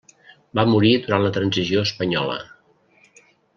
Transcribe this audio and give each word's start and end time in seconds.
Va 0.59 0.63
morir 0.69 0.93
durant 1.03 1.27
la 1.27 1.33
transició 1.37 1.85
espanyola. 1.91 2.41